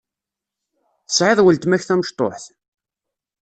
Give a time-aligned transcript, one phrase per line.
[1.07, 2.45] Tesɛiḍ weltma-k tamecṭuḥt?